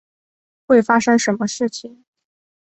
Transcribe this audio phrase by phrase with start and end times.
[0.65, 2.05] 会发生什么事情？